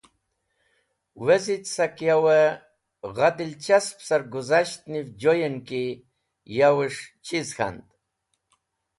Wezit!, 1.25 1.65
Sak 1.75 1.95
yow-e 2.07 2.41
gha 3.15 3.29
dilchasp 3.37 3.95
sarguzasht 4.07 4.81
niv 4.91 5.07
joyen 5.21 5.57
ki 5.67 5.83
yowes̃h 6.57 7.03
chiz 7.25 7.49
k̃hand. 7.57 7.85